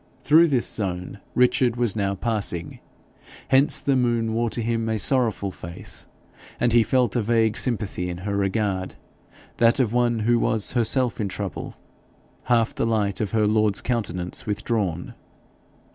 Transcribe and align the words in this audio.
Through 0.23 0.47
this 0.47 0.67
zone 0.67 1.19
Richard 1.35 1.75
was 1.75 1.95
now 1.95 2.15
passing. 2.15 2.79
Hence 3.49 3.79
the 3.79 3.95
moon 3.95 4.33
wore 4.33 4.49
to 4.49 4.63
him 4.63 4.89
a 4.89 4.97
sorrowful 4.97 5.51
face, 5.51 6.07
and 6.59 6.73
he 6.73 6.81
felt 6.81 7.15
a 7.15 7.21
vague 7.21 7.55
sympathy 7.55 8.09
in 8.09 8.17
her 8.25 8.35
regard, 8.35 8.95
that 9.57 9.79
of 9.79 9.93
one 9.93 10.17
who 10.17 10.39
was 10.39 10.71
herself 10.71 11.21
in 11.21 11.27
trouble, 11.27 11.75
half 12.45 12.73
the 12.73 12.87
light 12.87 13.21
of 13.21 13.29
her 13.29 13.45
lord's 13.45 13.79
countenance 13.81 14.47
withdrawn. 14.47 15.13